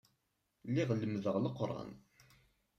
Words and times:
Lliɣ 0.67 0.89
lemmdeɣ 0.93 1.35
Leqran. 1.43 1.91